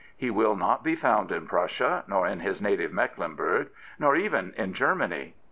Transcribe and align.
He 0.17 0.31
will 0.31 0.55
not 0.55 0.83
be 0.83 0.95
found 0.95 1.31
in 1.31 1.45
Prussia, 1.45 2.03
nor 2.07 2.25
in 2.25 2.39
his 2.39 2.59
native 2.59 2.91
Mecklenburg, 2.91 3.69
nor 3.99 4.15
even 4.15 4.51
in 4.57 4.73
Germany. 4.73 5.35